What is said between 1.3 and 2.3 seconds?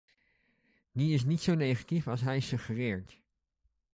zo negatief als